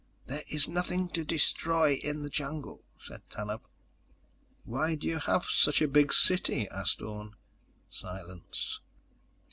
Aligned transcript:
"There 0.25 0.41
is 0.49 0.67
nothing 0.67 1.09
to 1.09 1.23
destroy 1.23 1.93
in 1.93 2.23
the 2.23 2.29
jungle," 2.31 2.83
said 2.97 3.21
Tanub. 3.29 3.61
"Why 4.63 4.95
do 4.95 5.05
you 5.05 5.19
have 5.19 5.45
such 5.45 5.79
a 5.79 5.87
big 5.87 6.11
city?" 6.11 6.67
asked 6.69 7.03
Orne. 7.03 7.35
Silence. 7.91 8.79